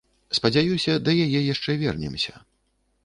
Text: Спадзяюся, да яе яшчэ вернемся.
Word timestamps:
Спадзяюся, 0.37 0.95
да 1.07 1.15
яе 1.25 1.41
яшчэ 1.53 1.77
вернемся. 1.83 2.33